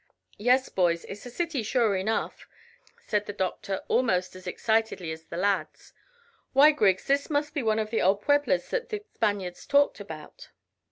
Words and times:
"Yes, 0.39 0.67
boys; 0.67 1.05
it's 1.05 1.27
a 1.27 1.29
city, 1.29 1.61
sure 1.61 1.95
enough," 1.95 2.47
said 3.05 3.27
the 3.27 3.33
doctor 3.33 3.83
almost 3.87 4.35
as 4.35 4.47
excitedly 4.47 5.11
as 5.11 5.25
the 5.25 5.37
lads. 5.37 5.93
"Why, 6.53 6.71
Griggs, 6.71 7.05
this 7.05 7.29
must 7.29 7.53
be 7.53 7.61
one 7.61 7.77
of 7.77 7.91
the 7.91 8.01
old 8.01 8.23
pueblas 8.23 8.71
that 8.71 8.89
the 8.89 9.03
Spaniards 9.13 9.67
talked 9.67 9.99
about." 9.99 10.49